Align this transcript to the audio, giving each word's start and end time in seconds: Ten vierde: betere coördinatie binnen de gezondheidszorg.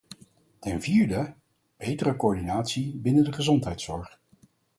Ten 0.59 0.81
vierde: 0.85 1.35
betere 1.77 2.15
coördinatie 2.15 2.95
binnen 2.97 3.23
de 3.23 3.31
gezondheidszorg. 3.31 4.19